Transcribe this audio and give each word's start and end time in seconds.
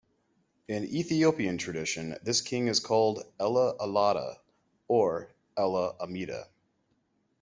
In 0.67 0.83
Ethiopian 0.85 1.59
tradition, 1.59 2.15
this 2.23 2.41
king 2.41 2.69
is 2.69 2.79
called 2.79 3.23
Ella 3.39 3.75
Allada 3.79 4.39
or 4.87 5.29
Ella 5.55 5.95
Amida. 5.99 6.49